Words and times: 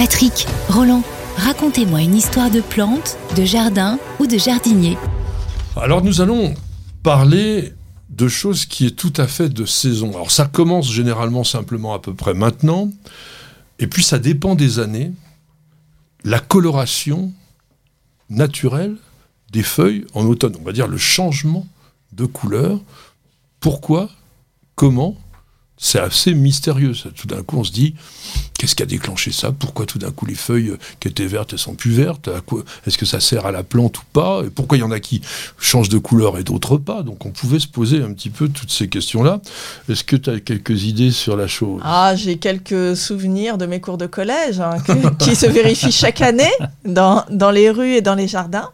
Patrick, 0.00 0.46
Roland, 0.70 1.02
racontez-moi 1.36 2.00
une 2.00 2.14
histoire 2.14 2.50
de 2.50 2.62
plante, 2.62 3.18
de 3.36 3.44
jardin 3.44 3.98
ou 4.18 4.26
de 4.26 4.38
jardinier. 4.38 4.96
Alors 5.76 6.02
nous 6.02 6.22
allons 6.22 6.54
parler 7.02 7.74
de 8.08 8.26
choses 8.26 8.64
qui 8.64 8.86
est 8.86 8.96
tout 8.96 9.12
à 9.18 9.26
fait 9.26 9.50
de 9.50 9.66
saison. 9.66 10.08
Alors 10.12 10.30
ça 10.30 10.46
commence 10.46 10.90
généralement 10.90 11.44
simplement 11.44 11.92
à 11.92 11.98
peu 11.98 12.14
près 12.14 12.32
maintenant, 12.32 12.90
et 13.78 13.86
puis 13.86 14.02
ça 14.02 14.18
dépend 14.18 14.54
des 14.54 14.78
années. 14.78 15.12
La 16.24 16.38
coloration 16.38 17.30
naturelle 18.30 18.96
des 19.52 19.62
feuilles 19.62 20.06
en 20.14 20.24
automne, 20.24 20.56
on 20.58 20.64
va 20.64 20.72
dire 20.72 20.88
le 20.88 20.96
changement 20.96 21.66
de 22.12 22.24
couleur. 22.24 22.80
Pourquoi? 23.60 24.08
Comment? 24.76 25.14
C'est 25.82 25.98
assez 25.98 26.34
mystérieux. 26.34 26.92
Tout 27.16 27.26
d'un 27.26 27.42
coup, 27.42 27.56
on 27.58 27.64
se 27.64 27.72
dit, 27.72 27.94
qu'est-ce 28.58 28.74
qui 28.74 28.82
a 28.82 28.86
déclenché 28.86 29.32
ça? 29.32 29.50
Pourquoi 29.50 29.86
tout 29.86 29.98
d'un 29.98 30.10
coup 30.10 30.26
les 30.26 30.34
feuilles 30.34 30.74
qui 31.00 31.08
étaient 31.08 31.26
vertes, 31.26 31.54
elles 31.54 31.58
sont 31.58 31.74
plus 31.74 31.90
vertes? 31.90 32.28
Est-ce 32.86 32.98
que 32.98 33.06
ça 33.06 33.18
sert 33.18 33.46
à 33.46 33.50
la 33.50 33.62
plante 33.62 33.98
ou 33.98 34.02
pas? 34.12 34.42
Et 34.44 34.50
pourquoi 34.50 34.76
il 34.76 34.82
y 34.82 34.84
en 34.84 34.90
a 34.90 35.00
qui 35.00 35.22
changent 35.58 35.88
de 35.88 35.96
couleur 35.96 36.38
et 36.38 36.44
d'autres 36.44 36.76
pas? 36.76 37.02
Donc 37.02 37.24
on 37.24 37.30
pouvait 37.30 37.58
se 37.58 37.66
poser 37.66 38.02
un 38.02 38.12
petit 38.12 38.28
peu 38.28 38.50
toutes 38.50 38.70
ces 38.70 38.88
questions-là. 38.88 39.40
Est-ce 39.88 40.04
que 40.04 40.16
tu 40.16 40.28
as 40.28 40.38
quelques 40.40 40.84
idées 40.84 41.12
sur 41.12 41.34
la 41.34 41.46
chose? 41.46 41.80
Ah, 41.82 42.14
j'ai 42.14 42.36
quelques 42.36 42.94
souvenirs 42.94 43.56
de 43.56 43.64
mes 43.64 43.80
cours 43.80 43.96
de 43.96 44.06
collège 44.06 44.60
hein, 44.60 44.76
qui 45.18 45.34
se 45.34 45.46
vérifient 45.46 45.92
chaque 45.92 46.20
année 46.20 46.52
dans, 46.84 47.24
dans 47.30 47.50
les 47.50 47.70
rues 47.70 47.94
et 47.94 48.02
dans 48.02 48.14
les 48.14 48.28
jardins. 48.28 48.70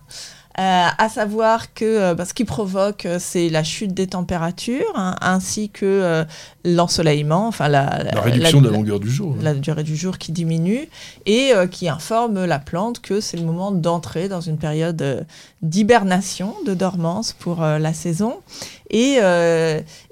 Euh, 0.58 0.86
à 0.96 1.08
savoir 1.10 1.74
que 1.74 1.84
euh, 1.84 2.14
bah, 2.14 2.24
ce 2.24 2.32
qui 2.32 2.46
provoque, 2.46 3.04
euh, 3.04 3.18
c'est 3.20 3.50
la 3.50 3.62
chute 3.62 3.92
des 3.92 4.06
températures, 4.06 4.90
hein, 4.94 5.14
ainsi 5.20 5.68
que 5.68 6.24
l'ensoleillement, 6.64 7.46
enfin 7.46 7.68
la, 7.68 7.84
réduction 8.14 8.62
de 8.62 8.70
la 8.70 8.74
longueur 8.74 8.98
du 8.98 9.10
jour. 9.10 9.36
La 9.42 9.52
durée 9.52 9.82
du 9.82 9.96
jour 9.96 10.16
qui 10.16 10.32
diminue, 10.32 10.88
et 11.26 11.52
qui 11.70 11.88
informe 11.88 12.44
la 12.44 12.58
plante 12.58 13.00
que 13.00 13.20
c'est 13.20 13.36
le 13.36 13.44
moment 13.44 13.70
d'entrer 13.70 14.28
dans 14.28 14.40
une 14.40 14.56
période 14.56 15.26
d'hibernation, 15.62 16.54
de 16.64 16.74
dormance 16.74 17.32
pour 17.32 17.60
la 17.60 17.92
saison. 17.92 18.36
Et, 18.90 19.18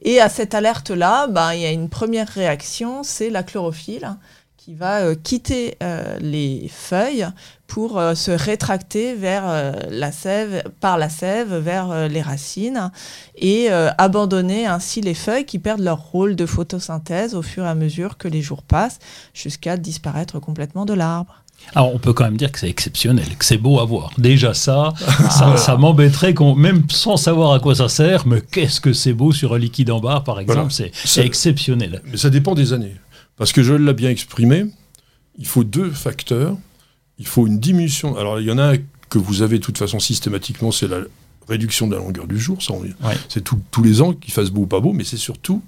et 0.02 0.20
à 0.20 0.28
cette 0.28 0.54
alerte-là, 0.54 1.26
bah, 1.26 1.54
il 1.54 1.62
y 1.62 1.66
a 1.66 1.70
une 1.70 1.88
première 1.88 2.28
réaction, 2.28 3.02
c'est 3.02 3.30
la 3.30 3.42
chlorophylle 3.42 4.16
qui 4.64 4.74
va 4.74 5.14
quitter 5.14 5.76
les 6.20 6.70
feuilles 6.72 7.26
pour 7.66 7.98
euh, 7.98 8.14
se 8.14 8.30
rétracter 8.30 9.14
vers 9.14 9.42
euh, 9.46 9.72
la 9.90 10.12
sève, 10.12 10.62
par 10.80 10.98
la 10.98 11.08
sève 11.08 11.54
vers 11.56 11.90
euh, 11.90 12.06
les 12.08 12.22
racines 12.22 12.90
et 13.36 13.68
abandonner 13.98 14.66
ainsi 14.66 15.00
les 15.00 15.14
feuilles 15.14 15.44
qui 15.44 15.58
perdent 15.58 15.80
leur 15.80 15.98
rôle 15.98 16.36
de 16.36 16.46
photosynthèse 16.46 17.34
au 17.34 17.42
fur 17.42 17.64
et 17.64 17.68
à 17.68 17.74
mesure 17.74 18.16
que 18.16 18.28
les 18.28 18.42
jours 18.42 18.62
passent 18.62 19.00
jusqu'à 19.32 19.76
disparaître 19.76 20.38
complètement 20.38 20.84
de 20.86 20.94
l'arbre. 20.94 21.42
Alors 21.74 21.94
on 21.94 21.98
peut 21.98 22.12
quand 22.12 22.24
même 22.24 22.36
dire 22.36 22.52
que 22.52 22.58
c'est 22.58 22.68
exceptionnel, 22.68 23.36
que 23.38 23.44
c'est 23.44 23.58
beau 23.58 23.80
à 23.80 23.84
voir. 23.84 24.12
Déjà 24.18 24.54
ça, 24.54 24.92
ça, 25.56 25.76
m'embêterait 25.76 26.34
qu'on, 26.34 26.54
même 26.54 26.84
sans 26.90 27.16
savoir 27.16 27.52
à 27.52 27.60
quoi 27.60 27.74
ça 27.74 27.88
sert, 27.88 28.26
mais 28.26 28.40
qu'est-ce 28.40 28.80
que 28.80 28.92
c'est 28.92 29.14
beau 29.14 29.32
sur 29.32 29.54
un 29.54 29.58
liquide 29.58 29.90
en 29.90 30.00
barre 30.00 30.24
par 30.24 30.40
exemple, 30.40 30.72
c'est 30.72 31.24
exceptionnel. 31.24 32.02
Mais 32.06 32.16
ça 32.16 32.30
dépend 32.30 32.54
des 32.54 32.72
années. 32.72 32.94
Parce 33.36 33.52
que 33.52 33.62
je 33.62 33.74
l'ai 33.74 33.94
bien 33.94 34.10
exprimé, 34.10 34.66
il 35.38 35.46
faut 35.46 35.64
deux 35.64 35.90
facteurs 35.90 36.56
il 37.18 37.26
faut 37.26 37.46
une 37.46 37.58
diminution. 37.58 38.16
Alors, 38.16 38.40
il 38.40 38.46
y 38.46 38.50
en 38.50 38.58
a 38.58 38.74
un 38.74 38.78
que 39.08 39.18
vous 39.18 39.42
avez 39.42 39.58
de 39.58 39.64
toute 39.64 39.78
façon 39.78 40.00
systématiquement, 40.00 40.72
c'est 40.72 40.88
la 40.88 41.00
réduction 41.48 41.86
de 41.86 41.94
la 41.94 42.00
longueur 42.00 42.26
du 42.26 42.38
jour. 42.38 42.58
C'est 43.28 43.44
tous 43.44 43.82
les 43.82 44.00
ans 44.00 44.12
qu'il 44.12 44.32
fasse 44.32 44.50
beau 44.50 44.62
ou 44.62 44.66
pas 44.66 44.80
beau, 44.80 44.92
mais 44.92 45.04
c'est 45.04 45.16
surtout 45.16 45.62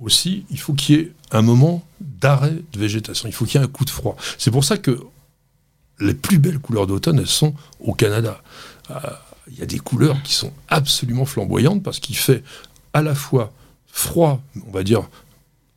aussi, 0.00 0.44
il 0.50 0.58
faut 0.58 0.72
qu'il 0.72 0.96
y 0.96 0.98
ait 0.98 1.12
un 1.30 1.42
moment 1.42 1.84
d'arrêt 2.00 2.56
de 2.72 2.78
végétation. 2.78 3.28
Il 3.28 3.32
faut 3.32 3.44
qu'il 3.44 3.60
y 3.60 3.62
ait 3.62 3.66
un 3.66 3.68
coup 3.68 3.84
de 3.84 3.90
froid. 3.90 4.16
C'est 4.38 4.50
pour 4.50 4.64
ça 4.64 4.78
que 4.78 4.98
les 6.00 6.14
plus 6.14 6.38
belles 6.38 6.58
couleurs 6.58 6.86
d'automne, 6.86 7.18
elles 7.18 7.26
sont 7.26 7.54
au 7.80 7.92
Canada. 7.92 8.42
Euh, 8.90 8.94
il 9.52 9.58
y 9.58 9.62
a 9.62 9.66
des 9.66 9.78
couleurs 9.78 10.22
qui 10.22 10.32
sont 10.32 10.52
absolument 10.68 11.26
flamboyantes 11.26 11.82
parce 11.82 12.00
qu'il 12.00 12.16
fait 12.16 12.42
à 12.94 13.02
la 13.02 13.14
fois 13.14 13.52
froid, 13.86 14.42
on 14.66 14.70
va 14.70 14.82
dire, 14.82 15.02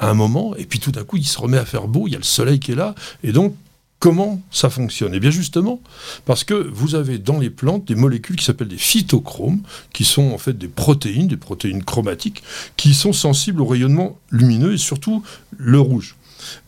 à 0.03 0.09
un 0.09 0.13
moment, 0.13 0.55
et 0.55 0.65
puis 0.65 0.79
tout 0.79 0.91
d'un 0.91 1.03
coup, 1.03 1.17
il 1.17 1.25
se 1.25 1.37
remet 1.37 1.57
à 1.57 1.65
faire 1.65 1.87
beau, 1.87 2.07
il 2.07 2.11
y 2.11 2.15
a 2.15 2.19
le 2.19 2.23
soleil 2.23 2.59
qui 2.59 2.71
est 2.71 2.75
là, 2.75 2.95
et 3.23 3.31
donc 3.31 3.55
Comment 4.03 4.41
ça 4.51 4.69
fonctionne? 4.69 5.13
Eh 5.13 5.21
bien 5.21 5.31
justement, 5.31 5.79
parce 6.25 6.43
que 6.43 6.53
vous 6.55 6.95
avez 6.95 7.19
dans 7.19 7.39
les 7.39 7.49
plantes 7.49 7.85
des 7.85 7.95
molécules 7.95 8.35
qui 8.35 8.43
s'appellent 8.43 8.67
des 8.67 8.77
phytochromes, 8.77 9.61
qui 9.93 10.03
sont 10.03 10.33
en 10.33 10.37
fait 10.37 10.57
des 10.57 10.67
protéines, 10.67 11.29
des 11.29 11.37
protéines 11.37 11.81
chromatiques, 11.85 12.43
qui 12.75 12.95
sont 12.95 13.13
sensibles 13.13 13.61
au 13.61 13.65
rayonnement 13.65 14.19
lumineux 14.29 14.73
et 14.73 14.77
surtout 14.77 15.23
le 15.55 15.79
rouge. 15.79 16.17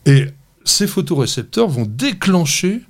Et 0.06 0.28
ces 0.64 0.86
photorécepteurs 0.86 1.68
vont 1.68 1.84
déclencher 1.86 2.80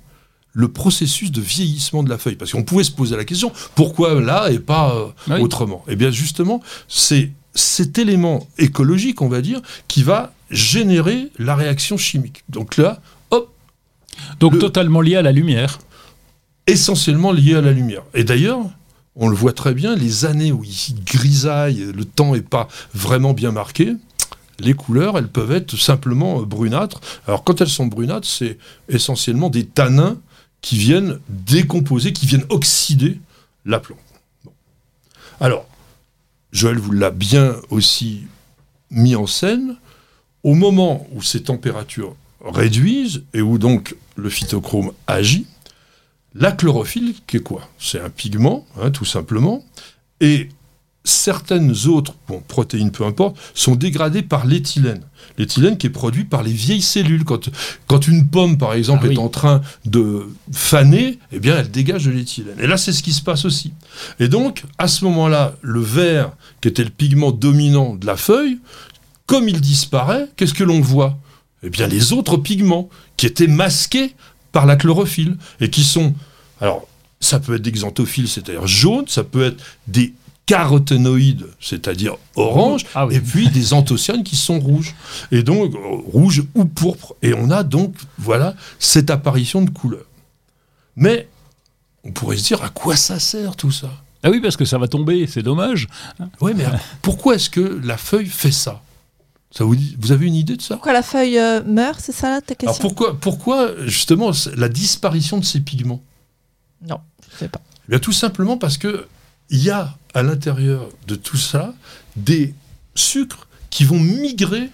le 0.53 0.69
processus 0.69 1.29
de 1.29 1.41
vieillissement 1.41 2.01
de 2.01 2.09
la 2.09 2.17
feuille. 2.17 2.37
Parce 2.37 2.53
qu'on 2.53 2.63
pouvait 2.63 2.85
se 2.85 2.91
poser 2.91 3.17
la 3.17 3.25
question, 3.25 3.51
pourquoi 3.75 4.21
là 4.21 4.49
et 4.49 4.59
pas 4.59 4.95
euh, 5.29 5.39
autrement? 5.39 5.83
Eh 5.89 5.97
bien 5.97 6.09
justement, 6.09 6.63
c'est 6.87 7.33
cet 7.53 7.97
élément 7.97 8.47
écologique, 8.57 9.21
on 9.21 9.27
va 9.27 9.41
dire, 9.41 9.61
qui 9.89 10.03
va 10.03 10.31
générer 10.49 11.31
la 11.37 11.55
réaction 11.55 11.97
chimique. 11.97 12.43
Donc 12.49 12.77
là, 12.77 13.01
donc 14.39 14.57
totalement 14.59 15.01
lié 15.01 15.15
à 15.15 15.21
la 15.21 15.31
lumière 15.31 15.79
Essentiellement 16.65 17.31
lié 17.31 17.55
à 17.55 17.61
la 17.61 17.71
lumière. 17.71 18.03
Et 18.13 18.25
d'ailleurs, 18.25 18.59
on 19.15 19.29
le 19.29 19.35
voit 19.35 19.53
très 19.53 19.73
bien, 19.73 19.95
les 19.95 20.25
années 20.25 20.51
où 20.51 20.63
il 20.65 21.03
grisaille, 21.05 21.91
le 21.95 22.03
temps 22.03 22.33
n'est 22.33 22.41
pas 22.41 22.67
vraiment 22.93 23.33
bien 23.33 23.51
marqué, 23.51 23.93
les 24.59 24.73
couleurs, 24.73 25.17
elles 25.17 25.29
peuvent 25.29 25.51
être 25.51 25.77
simplement 25.77 26.41
brunâtres. 26.41 26.99
Alors 27.25 27.43
quand 27.43 27.61
elles 27.61 27.69
sont 27.69 27.85
brunâtres, 27.85 28.27
c'est 28.27 28.57
essentiellement 28.89 29.49
des 29.49 29.65
tanins 29.65 30.17
qui 30.61 30.77
viennent 30.77 31.19
décomposer, 31.29 32.11
qui 32.11 32.25
viennent 32.25 32.45
oxyder 32.49 33.19
la 33.65 33.79
plante. 33.79 33.99
Alors, 35.39 35.67
Joël 36.51 36.77
vous 36.77 36.91
l'a 36.91 37.11
bien 37.11 37.55
aussi 37.69 38.23
mis 38.89 39.15
en 39.15 39.27
scène. 39.27 39.77
Au 40.47 40.53
moment 40.53 41.05
où 41.11 41.21
ces 41.21 41.43
températures 41.43 42.15
réduisent 42.41 43.23
et 43.33 43.41
où 43.41 43.57
donc 43.57 43.97
le 44.15 44.29
phytochrome 44.29 44.93
agit, 45.05 45.45
la 46.35 46.53
chlorophylle, 46.53 47.15
qui 47.27 47.35
est 47.35 47.41
quoi? 47.41 47.69
C'est 47.77 47.99
un 47.99 48.09
pigment, 48.09 48.65
hein, 48.81 48.89
tout 48.89 49.03
simplement, 49.03 49.61
et 50.21 50.47
certaines 51.03 51.73
autres 51.87 52.15
protéines, 52.47 52.91
peu 52.91 53.05
importe, 53.05 53.37
sont 53.53 53.75
dégradées 53.75 54.21
par 54.21 54.45
l'éthylène. 54.45 55.01
L'éthylène 55.37 55.77
qui 55.77 55.87
est 55.87 55.91
produit 55.91 56.25
par 56.25 56.43
les 56.43 56.51
vieilles 56.51 56.81
cellules. 56.81 57.23
Quand, 57.23 57.49
quand 57.87 58.07
une 58.07 58.27
pomme, 58.27 58.57
par 58.57 58.73
exemple, 58.73 59.07
ah 59.09 59.13
est 59.13 59.17
en 59.17 59.29
train 59.29 59.61
de 59.85 60.27
faner, 60.51 61.19
eh 61.31 61.39
bien, 61.39 61.57
elle 61.57 61.71
dégage 61.71 62.05
de 62.05 62.11
l'éthylène. 62.11 62.57
Et 62.59 62.67
là, 62.67 62.77
c'est 62.77 62.91
ce 62.91 63.03
qui 63.03 63.13
se 63.13 63.21
passe 63.21 63.45
aussi. 63.45 63.73
Et 64.19 64.27
donc, 64.27 64.63
à 64.77 64.87
ce 64.87 65.05
moment-là, 65.05 65.55
le 65.61 65.81
vert, 65.81 66.31
qui 66.61 66.67
était 66.67 66.83
le 66.83 66.89
pigment 66.89 67.31
dominant 67.31 67.95
de 67.95 68.05
la 68.05 68.17
feuille, 68.17 68.59
comme 69.27 69.47
il 69.47 69.61
disparaît, 69.61 70.27
qu'est-ce 70.35 70.53
que 70.53 70.63
l'on 70.63 70.81
voit? 70.81 71.17
Eh 71.61 71.69
bien, 71.69 71.87
les 71.87 72.13
autres 72.13 72.37
pigments 72.37 72.89
qui 73.17 73.25
étaient 73.25 73.47
masqués 73.47 74.15
par 74.51 74.65
la 74.65 74.75
chlorophylle 74.75 75.37
et 75.59 75.69
qui 75.69 75.83
sont. 75.83 76.15
Alors, 76.61 76.87
ça 77.19 77.39
peut 77.39 77.55
être 77.55 77.61
des 77.61 77.71
xanthophiles, 77.71 78.27
c'est-à-dire 78.27 78.65
jaunes, 78.65 79.07
ça 79.07 79.23
peut 79.23 79.45
être 79.45 79.63
des 79.87 80.13
caroténoïdes, 80.45 81.47
c'est-à-dire 81.59 82.15
orange, 82.35 82.85
ah 82.95 83.07
et 83.11 83.19
puis 83.19 83.49
des 83.49 83.73
anthocyanes 83.73 84.23
qui 84.23 84.37
sont 84.37 84.59
rouges. 84.59 84.95
Et 85.31 85.43
donc, 85.43 85.73
rouge 86.13 86.43
ou 86.55 86.65
pourpre. 86.65 87.15
Et 87.21 87.33
on 87.33 87.51
a 87.51 87.63
donc, 87.63 87.95
voilà, 88.17 88.55
cette 88.79 89.09
apparition 89.09 89.61
de 89.61 89.69
couleurs. 89.69 90.05
Mais, 90.95 91.27
on 92.05 92.11
pourrait 92.11 92.37
se 92.37 92.45
dire, 92.45 92.63
à 92.63 92.69
quoi 92.69 92.95
ça 92.95 93.19
sert 93.19 93.57
tout 93.57 93.71
ça? 93.71 93.91
Ah 94.23 94.29
oui, 94.29 94.39
parce 94.39 94.55
que 94.55 94.65
ça 94.65 94.77
va 94.77 94.87
tomber, 94.87 95.27
c'est 95.27 95.43
dommage. 95.43 95.87
Oui, 96.39 96.53
mais 96.55 96.65
pourquoi 97.01 97.35
est-ce 97.35 97.49
que 97.49 97.81
la 97.83 97.97
feuille 97.97 98.27
fait 98.27 98.51
ça? 98.51 98.81
Vous, 99.59 100.11
avez 100.11 100.25
une 100.25 100.35
idée 100.35 100.55
de 100.55 100.61
ça? 100.61 100.75
Pourquoi 100.75 100.93
la 100.93 101.03
feuille 101.03 101.39
euh, 101.39 101.63
meurt, 101.63 101.99
c'est 101.99 102.11
ça 102.11 102.41
ta 102.41 102.55
question? 102.55 102.81
pourquoi, 102.81 103.19
pourquoi 103.19 103.71
justement 103.85 104.31
la 104.55 104.69
disparition 104.69 105.37
de 105.37 105.45
ces 105.45 105.61
pigments? 105.61 106.03
Non, 106.87 106.99
je 107.29 107.33
ne 107.35 107.39
sais 107.39 107.47
pas. 107.47 107.61
Eh 107.87 107.91
bien, 107.91 107.99
tout 107.99 108.11
simplement 108.11 108.57
parce 108.57 108.77
que 108.77 109.07
il 109.49 109.63
y 109.63 109.69
a 109.69 109.95
à 110.13 110.23
l'intérieur 110.23 110.89
de 111.07 111.15
tout 111.15 111.37
ça 111.37 111.73
des 112.15 112.53
sucres 112.95 113.47
qui 113.69 113.85
vont 113.85 113.99
migrer 113.99 114.69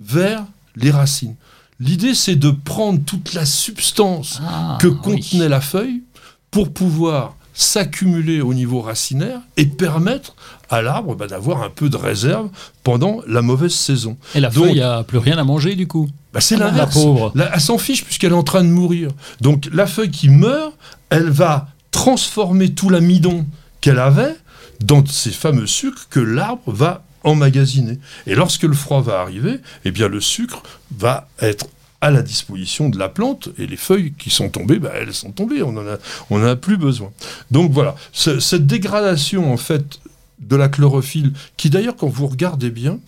vers 0.00 0.44
les 0.76 0.90
racines. 0.90 1.36
L'idée, 1.78 2.14
c'est 2.14 2.36
de 2.36 2.50
prendre 2.50 3.02
toute 3.04 3.32
la 3.32 3.46
substance 3.46 4.40
ah, 4.42 4.76
que 4.80 4.88
contenait 4.88 5.48
la 5.48 5.62
feuille 5.62 6.02
pour 6.50 6.72
pouvoir 6.72 7.36
s'accumuler 7.60 8.40
au 8.40 8.54
niveau 8.54 8.80
racinaire 8.80 9.40
et 9.56 9.66
permettre 9.66 10.34
à 10.70 10.80
l'arbre 10.80 11.14
bah, 11.14 11.26
d'avoir 11.26 11.62
un 11.62 11.68
peu 11.68 11.90
de 11.90 11.96
réserve 11.96 12.48
pendant 12.84 13.20
la 13.26 13.42
mauvaise 13.42 13.74
saison. 13.74 14.16
Et 14.34 14.40
la 14.40 14.50
feuille 14.50 14.78
n'a 14.78 15.04
plus 15.04 15.18
rien 15.18 15.36
à 15.36 15.44
manger 15.44 15.74
du 15.74 15.86
coup 15.86 16.08
bah, 16.32 16.40
C'est 16.40 16.60
ah, 16.60 16.70
la 16.70 16.86
pauvre. 16.86 17.32
elle 17.36 17.60
s'en 17.60 17.76
fiche 17.76 18.04
puisqu'elle 18.04 18.32
est 18.32 18.36
en 18.36 18.42
train 18.42 18.64
de 18.64 18.68
mourir. 18.68 19.10
Donc 19.42 19.68
la 19.72 19.86
feuille 19.86 20.10
qui 20.10 20.30
meurt, 20.30 20.72
elle 21.10 21.28
va 21.28 21.68
transformer 21.90 22.72
tout 22.72 22.88
l'amidon 22.88 23.44
qu'elle 23.82 23.98
avait 23.98 24.36
dans 24.82 25.04
ces 25.04 25.30
fameux 25.30 25.66
sucres 25.66 26.08
que 26.08 26.20
l'arbre 26.20 26.72
va 26.72 27.04
emmagasiner. 27.24 27.98
Et 28.26 28.34
lorsque 28.34 28.62
le 28.62 28.72
froid 28.72 29.02
va 29.02 29.20
arriver, 29.20 29.60
eh 29.84 29.90
bien 29.90 30.08
le 30.08 30.22
sucre 30.22 30.62
va 30.96 31.28
être 31.40 31.66
à 32.00 32.10
la 32.10 32.22
disposition 32.22 32.88
de 32.88 32.98
la 32.98 33.08
plante 33.08 33.50
et 33.58 33.66
les 33.66 33.76
feuilles 33.76 34.14
qui 34.18 34.30
sont 34.30 34.48
tombées, 34.48 34.78
bah, 34.78 34.92
elles 34.94 35.14
sont 35.14 35.32
tombées, 35.32 35.62
on 35.62 35.76
en 35.76 35.86
a, 35.86 35.98
on 36.30 36.42
a 36.42 36.56
plus 36.56 36.76
besoin. 36.76 37.10
Donc 37.50 37.72
voilà, 37.72 37.94
cette 38.12 38.66
dégradation 38.66 39.52
en 39.52 39.56
fait 39.56 40.00
de 40.38 40.56
la 40.56 40.68
chlorophylle, 40.68 41.32
qui 41.56 41.68
d'ailleurs 41.68 41.96
quand 41.96 42.08
vous 42.08 42.26
regardez 42.26 42.70
bien, 42.70 42.98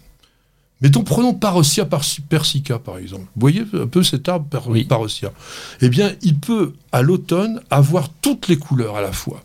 Mettons, 0.83 1.05
prenons 1.05 1.33
Parosia 1.33 1.87
persica, 2.29 2.81
par 2.81 2.99
exemple. 2.99 3.27
Vous 3.37 3.41
voyez 3.41 3.65
un 3.73 3.87
peu 3.87 4.03
cet 4.03 4.29
arbre 4.29 4.49
Parosia 4.89 5.33
Eh 5.81 5.89
bien, 5.89 6.11
il 6.23 6.37
peut, 6.41 6.73
à 6.91 7.03
l'automne, 7.03 7.61
avoir 7.71 8.09
toutes 8.21 8.49
les 8.49 8.57
couleurs 8.57 8.97
à 8.97 9.01
la 9.01 9.13
fois. 9.13 9.45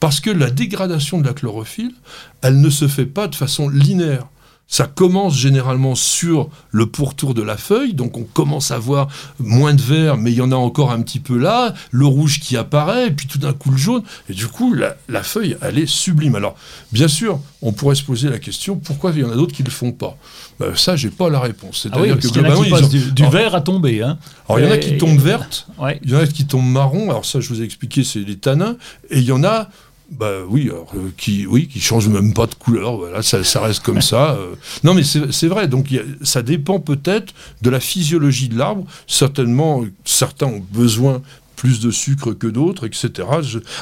Parce 0.00 0.20
que 0.20 0.30
la 0.30 0.50
dégradation 0.50 1.20
de 1.20 1.26
la 1.26 1.34
chlorophylle, 1.34 1.92
elle 2.40 2.62
ne 2.62 2.70
se 2.70 2.88
fait 2.88 3.04
pas 3.04 3.28
de 3.28 3.34
façon 3.34 3.68
linéaire. 3.68 4.28
Ça 4.70 4.86
commence 4.86 5.34
généralement 5.34 5.94
sur 5.94 6.50
le 6.70 6.84
pourtour 6.84 7.32
de 7.32 7.40
la 7.40 7.56
feuille, 7.56 7.94
donc 7.94 8.18
on 8.18 8.24
commence 8.24 8.70
à 8.70 8.78
voir 8.78 9.08
moins 9.38 9.72
de 9.72 9.80
vert, 9.80 10.18
mais 10.18 10.30
il 10.30 10.36
y 10.36 10.42
en 10.42 10.52
a 10.52 10.56
encore 10.56 10.92
un 10.92 11.00
petit 11.00 11.20
peu 11.20 11.38
là, 11.38 11.72
le 11.90 12.04
rouge 12.04 12.38
qui 12.38 12.54
apparaît, 12.54 13.06
et 13.06 13.10
puis 13.10 13.26
tout 13.26 13.38
d'un 13.38 13.54
coup 13.54 13.70
le 13.70 13.78
jaune, 13.78 14.02
et 14.28 14.34
du 14.34 14.46
coup 14.46 14.74
la, 14.74 15.22
feuille, 15.22 15.56
elle 15.62 15.78
est 15.78 15.86
sublime. 15.86 16.34
Alors, 16.34 16.54
bien 16.92 17.08
sûr, 17.08 17.40
on 17.62 17.72
pourrait 17.72 17.94
se 17.94 18.02
poser 18.02 18.28
la 18.28 18.38
question, 18.38 18.76
pourquoi 18.76 19.12
il 19.12 19.20
y 19.20 19.24
en 19.24 19.30
a 19.30 19.36
d'autres 19.36 19.54
qui 19.54 19.62
ne 19.62 19.68
le 19.68 19.72
font 19.72 19.92
pas? 19.92 20.18
Ben, 20.60 20.76
Ça, 20.76 20.96
j'ai 20.96 21.10
pas 21.10 21.30
la 21.30 21.40
réponse. 21.40 21.80
C'est-à-dire 21.82 22.16
ah 22.18 22.20
que 22.20 22.28
globalement, 22.28 22.62
il 22.62 22.70
y 22.70 22.74
en 22.74 22.76
a 22.76 22.82
qui 22.82 23.12
du, 23.12 23.26
vert 23.26 23.54
à 23.54 23.62
tomber. 23.62 24.02
Hein. 24.02 24.18
Alors, 24.50 24.60
il 24.60 24.66
y 24.66 24.68
en 24.68 24.72
a 24.72 24.76
qui 24.76 24.98
tombent 24.98 25.18
vertes, 25.18 25.66
il 26.02 26.10
y 26.10 26.14
en 26.14 26.18
a 26.18 26.26
qui 26.26 26.46
tombent 26.46 26.70
marron, 26.70 27.08
alors 27.08 27.24
ça, 27.24 27.40
je 27.40 27.48
vous 27.48 27.62
ai 27.62 27.64
expliqué, 27.64 28.04
c'est 28.04 28.20
les 28.20 28.36
tanins, 28.36 28.76
et 29.08 29.18
il 29.18 29.24
y 29.24 29.32
en 29.32 29.44
a 29.44 29.70
bah 30.10 30.40
oui, 30.48 30.70
alors, 30.70 30.90
euh, 30.96 31.10
qui, 31.18 31.46
oui, 31.46 31.68
qui 31.68 31.80
change 31.80 32.08
même 32.08 32.32
pas 32.32 32.46
de 32.46 32.54
couleur. 32.54 32.96
Voilà, 32.96 33.22
ça, 33.22 33.44
ça 33.44 33.60
reste 33.60 33.82
comme 33.82 34.00
ça. 34.00 34.32
Euh. 34.32 34.54
Non, 34.84 34.94
mais 34.94 35.02
c'est 35.02 35.48
vrai. 35.48 35.68
Donc, 35.68 35.94
ça 36.22 36.42
dépend 36.42 36.80
peut-être 36.80 37.34
de 37.62 37.70
la 37.70 37.80
physiologie 37.80 38.48
de 38.48 38.56
l'arbre. 38.56 38.86
Certainement, 39.06 39.84
certains 40.04 40.46
ont 40.46 40.64
besoin 40.72 41.20
plus 41.56 41.80
de 41.80 41.90
sucre 41.90 42.32
que 42.32 42.46
d'autres, 42.46 42.86
etc. 42.86 43.28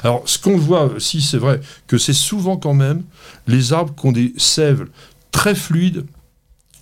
alors, 0.03 0.23
ce 0.25 0.39
qu'on 0.39 0.57
voit 0.57 0.85
aussi, 0.85 1.21
c'est 1.21 1.37
vrai 1.37 1.61
que 1.87 1.99
c'est 1.99 2.15
souvent 2.15 2.57
quand 2.57 2.73
même 2.73 3.03
les 3.47 3.75
arbres 3.75 3.95
qui 3.95 4.07
ont 4.07 4.13
des 4.13 4.33
sèves 4.39 4.87
très 5.31 5.55
fluides 5.55 6.07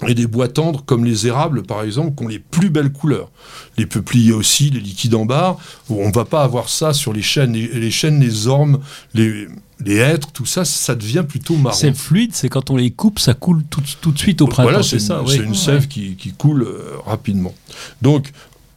et 0.07 0.15
des 0.15 0.27
bois 0.27 0.49
tendres 0.49 0.85
comme 0.85 1.05
les 1.05 1.27
érables 1.27 1.63
par 1.63 1.83
exemple 1.83 2.15
qui 2.17 2.25
ont 2.25 2.29
les 2.29 2.39
plus 2.39 2.71
belles 2.71 2.93
couleurs. 2.93 3.31
Les 3.79 3.87
peupliers 3.87 4.33
aussi, 4.33 4.71
les 4.71 4.81
liquides 4.81 5.15
en 5.15 5.25
barre, 5.25 5.57
on 5.89 6.09
ne 6.09 6.15
va 6.15 6.25
pas 6.25 6.43
avoir 6.43 6.69
ça 6.69 6.93
sur 6.93 7.13
les 7.13 7.23
chênes, 7.23 7.53
les, 7.53 7.69
les 7.69 7.91
chênes, 7.91 8.21
les 8.21 8.47
ormes, 8.47 8.81
les, 9.15 9.49
les 9.85 9.97
hêtres, 9.97 10.31
tout 10.33 10.47
ça, 10.47 10.65
ça 10.65 10.95
devient 10.95 11.25
plutôt 11.27 11.57
marron. 11.57 11.77
C'est 11.77 11.97
fluide, 11.97 12.35
c'est 12.35 12.49
quand 12.49 12.71
on 12.71 12.77
les 12.77 12.91
coupe, 12.91 13.19
ça 13.19 13.35
coule 13.35 13.65
tout, 13.69 13.83
tout 14.01 14.13
de 14.13 14.19
suite 14.19 14.43
au 14.43 14.47
printemps. 14.47 14.71
Voilà, 14.71 14.83
c'est 14.83 14.99
ça. 14.99 15.23
C'est 15.27 15.37
une 15.37 15.55
sève 15.55 15.89
qui, 15.89 16.17
qui, 16.17 16.33
coule 16.33 16.63
euh, 16.63 16.97
rapidement. 17.05 17.55
Donc, 18.03 18.31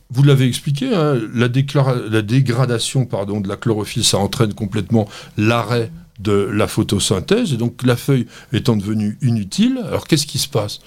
vous 0.09 0.23
l'avez 0.23 0.45
expliqué, 0.45 0.93
hein, 0.93 1.15
la, 1.33 1.47
la, 2.09 2.21
dégradation 2.21 3.05
pardon, 3.05 3.41
de 3.41 3.47
la 3.47 3.57
chlorophylle, 3.57 4.05
ça 4.05 4.17
entraîne 4.17 4.53
complètement 4.53 5.07
l'arrêt 5.37 5.91
de 6.19 6.31
la 6.31 6.67
photosynthèse, 6.67 7.53
et 7.53 7.57
donc 7.57 7.83
la 7.83 7.95
feuille 7.95 8.27
étant 8.53 8.75
devenue 8.75 9.17
inutile, 9.21 9.79
alors 9.85 10.07
qu'est-ce 10.07 10.25
qui 10.25 10.39
se 10.39 10.47
passe? 10.47 10.79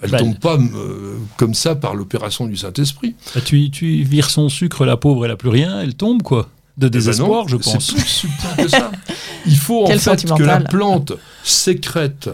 Elle 0.00 0.10
ne 0.10 0.12
bah, 0.12 0.18
tombe 0.18 0.38
pas 0.38 0.56
euh, 0.56 1.16
comme 1.36 1.54
ça 1.54 1.74
par 1.74 1.94
l'opération 1.94 2.46
du 2.46 2.56
Saint-Esprit. 2.56 3.14
Bah, 3.34 3.40
tu, 3.40 3.70
tu 3.70 4.02
vires 4.02 4.30
son 4.30 4.48
sucre, 4.48 4.84
la 4.84 4.96
pauvre, 4.96 5.24
elle 5.24 5.32
n'a 5.32 5.36
plus 5.36 5.48
rien, 5.48 5.80
elle 5.80 5.94
tombe 5.94 6.22
quoi 6.22 6.48
de 6.78 6.86
eh 6.86 6.90
ben 6.90 6.98
désespoir, 6.98 7.48
je 7.48 7.56
pense. 7.56 7.86
C'est 7.86 7.94
plus 7.94 8.06
subtil 8.06 8.48
que 8.56 8.68
ça. 8.68 8.92
Il 9.46 9.56
faut 9.56 9.84
en 9.84 9.98
fait 9.98 10.24
que 10.24 10.42
la 10.44 10.60
plante 10.60 11.12
sécrète 11.42 12.30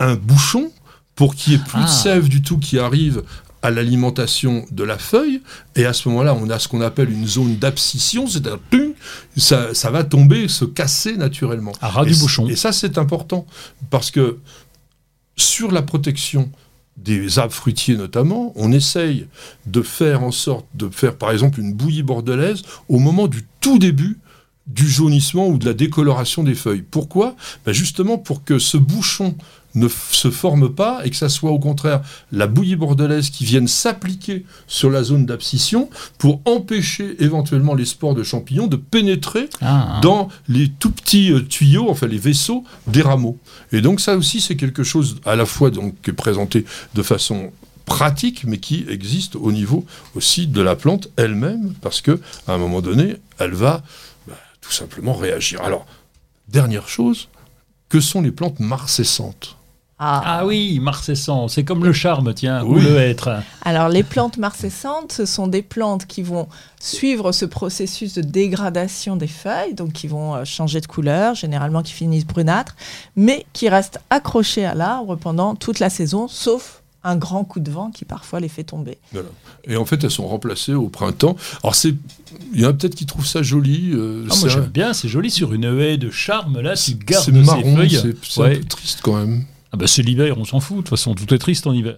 un 0.00 0.14
bouchon 0.14 0.70
pour 1.14 1.34
qu'il 1.34 1.52
n'y 1.54 1.60
ait 1.60 1.64
plus 1.64 1.78
de 1.78 1.84
ah. 1.84 1.86
sève 1.86 2.28
du 2.28 2.40
tout 2.40 2.58
qui 2.58 2.78
arrive 2.78 3.22
à 3.62 3.70
l'alimentation 3.70 4.64
de 4.70 4.84
la 4.84 4.98
feuille, 4.98 5.40
et 5.76 5.84
à 5.84 5.92
ce 5.92 6.08
moment-là, 6.08 6.34
on 6.34 6.48
a 6.50 6.58
ce 6.58 6.68
qu'on 6.68 6.80
appelle 6.80 7.10
une 7.10 7.26
zone 7.26 7.56
d'abscission, 7.56 8.26
c'est-à-dire 8.26 8.58
ça, 9.36 9.74
ça 9.74 9.90
va 9.90 10.04
tomber, 10.04 10.48
se 10.48 10.64
casser 10.64 11.16
naturellement. 11.16 11.72
À 11.80 11.88
ras 11.88 12.04
du 12.04 12.14
bouchon. 12.14 12.48
Et 12.48 12.56
ça, 12.56 12.72
c'est 12.72 12.98
important, 12.98 13.46
parce 13.90 14.10
que 14.10 14.38
sur 15.36 15.70
la 15.70 15.82
protection 15.82 16.50
des 16.96 17.38
arbres 17.38 17.54
fruitiers 17.54 17.96
notamment, 17.96 18.52
on 18.56 18.72
essaye 18.72 19.26
de 19.66 19.82
faire 19.82 20.22
en 20.22 20.32
sorte 20.32 20.66
de 20.74 20.88
faire 20.88 21.16
par 21.16 21.30
exemple 21.30 21.60
une 21.60 21.72
bouillie 21.72 22.02
bordelaise 22.02 22.62
au 22.88 22.98
moment 22.98 23.28
du 23.28 23.46
tout 23.60 23.78
début 23.78 24.18
du 24.66 24.88
jaunissement 24.88 25.48
ou 25.48 25.58
de 25.58 25.64
la 25.64 25.72
décoloration 25.74 26.42
des 26.42 26.54
feuilles. 26.54 26.82
Pourquoi? 26.82 27.36
Ben 27.64 27.72
Justement 27.72 28.18
pour 28.18 28.44
que 28.44 28.58
ce 28.58 28.76
bouchon 28.76 29.34
ne 29.74 29.88
se 29.88 30.30
forme 30.30 30.74
pas 30.74 31.02
et 31.04 31.10
que 31.10 31.16
ça 31.16 31.28
soit 31.28 31.50
au 31.50 31.58
contraire 31.58 32.00
la 32.32 32.46
bouillie 32.46 32.76
bordelaise 32.76 33.30
qui 33.30 33.44
vienne 33.44 33.68
s'appliquer 33.68 34.44
sur 34.66 34.90
la 34.90 35.02
zone 35.02 35.26
d'abscission 35.26 35.90
pour 36.18 36.40
empêcher 36.44 37.22
éventuellement 37.22 37.74
les 37.74 37.84
spores 37.84 38.14
de 38.14 38.22
champignons 38.22 38.66
de 38.66 38.76
pénétrer 38.76 39.48
ah. 39.60 40.00
dans 40.02 40.28
les 40.48 40.68
tout 40.68 40.90
petits 40.90 41.32
euh, 41.32 41.40
tuyaux, 41.40 41.88
enfin 41.90 42.06
les 42.06 42.18
vaisseaux 42.18 42.64
des 42.86 43.02
rameaux. 43.02 43.38
Et 43.72 43.80
donc 43.80 44.00
ça 44.00 44.16
aussi 44.16 44.40
c'est 44.40 44.56
quelque 44.56 44.82
chose 44.82 45.16
à 45.24 45.36
la 45.36 45.46
fois 45.46 45.70
donc 45.70 45.94
qui 46.02 46.10
est 46.10 46.14
présenté 46.14 46.64
de 46.94 47.02
façon 47.02 47.52
pratique, 47.88 48.44
mais 48.44 48.58
qui 48.58 48.84
existe 48.88 49.34
au 49.34 49.50
niveau 49.50 49.84
aussi 50.14 50.46
de 50.46 50.60
la 50.60 50.76
plante 50.76 51.08
elle-même, 51.16 51.74
parce 51.80 52.00
que 52.00 52.20
à 52.46 52.52
un 52.52 52.58
moment 52.58 52.82
donné, 52.82 53.16
elle 53.38 53.54
va 53.54 53.82
bah, 54.26 54.34
tout 54.60 54.72
simplement 54.72 55.14
réagir. 55.14 55.62
Alors, 55.62 55.86
dernière 56.48 56.88
chose, 56.88 57.28
que 57.88 58.00
sont 58.00 58.20
les 58.20 58.30
plantes 58.30 58.60
marcescentes? 58.60 59.57
Ah. 59.98 60.22
ah. 60.24 60.46
oui, 60.46 60.78
marcescent, 60.80 61.48
c'est 61.48 61.64
comme 61.64 61.84
le 61.84 61.92
charme, 61.92 62.32
tiens, 62.32 62.64
ou 62.64 62.74
le 62.74 62.96
être. 62.98 63.42
Alors 63.62 63.88
les 63.88 64.02
plantes 64.02 64.36
marcescentes, 64.36 65.12
ce 65.12 65.26
sont 65.26 65.48
des 65.48 65.62
plantes 65.62 66.06
qui 66.06 66.22
vont 66.22 66.48
suivre 66.80 67.32
ce 67.32 67.44
processus 67.44 68.14
de 68.14 68.22
dégradation 68.22 69.16
des 69.16 69.26
feuilles, 69.26 69.74
donc 69.74 69.92
qui 69.92 70.06
vont 70.06 70.36
euh, 70.36 70.44
changer 70.44 70.80
de 70.80 70.86
couleur, 70.86 71.34
généralement 71.34 71.82
qui 71.82 71.92
finissent 71.92 72.26
brunâtres, 72.26 72.76
mais 73.16 73.44
qui 73.52 73.68
restent 73.68 74.00
accrochées 74.10 74.64
à 74.64 74.74
l'arbre 74.74 75.16
pendant 75.16 75.56
toute 75.56 75.80
la 75.80 75.90
saison, 75.90 76.28
sauf 76.28 76.82
un 77.04 77.16
grand 77.16 77.44
coup 77.44 77.60
de 77.60 77.70
vent 77.70 77.90
qui 77.90 78.04
parfois 78.04 78.38
les 78.40 78.48
fait 78.48 78.64
tomber. 78.64 78.98
Et 79.64 79.76
en 79.76 79.84
fait, 79.84 80.02
elles 80.04 80.10
sont 80.10 80.26
remplacées 80.26 80.74
au 80.74 80.88
printemps. 80.88 81.36
Alors, 81.62 81.74
c'est, 81.74 81.94
il 82.52 82.60
y 82.60 82.66
en 82.66 82.70
a 82.70 82.72
peut-être 82.72 82.94
qui 82.94 83.06
trouvent 83.06 83.26
ça 83.26 83.42
joli. 83.42 83.92
Euh, 83.92 84.26
ah, 84.30 84.34
moi, 84.40 84.48
j'aime 84.48 84.66
bien, 84.66 84.92
c'est 84.92 85.08
joli 85.08 85.30
sur 85.30 85.52
une 85.52 85.64
haie 85.64 85.96
de 85.96 86.10
charme, 86.10 86.60
là, 86.60 86.74
qui 86.74 86.94
garde 86.94 87.24
ses 87.24 87.32
feuilles. 87.32 88.16
C'est 88.22 88.42
un 88.42 88.50
peu 88.50 88.64
triste 88.64 89.00
quand 89.02 89.16
même. 89.16 89.44
Ah 89.72 89.76
bah 89.76 89.86
c'est 89.86 90.02
l'hiver, 90.02 90.38
on 90.38 90.44
s'en 90.44 90.60
fout. 90.60 90.78
De 90.78 90.82
toute 90.82 90.90
façon, 90.90 91.14
tout 91.14 91.32
est 91.32 91.38
triste 91.38 91.66
en 91.66 91.72
hiver. 91.72 91.96